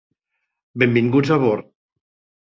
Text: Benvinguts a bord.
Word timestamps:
Benvinguts 0.83 1.33
a 1.35 1.37
bord. 1.43 1.69